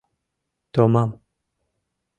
Томам. 0.73 1.09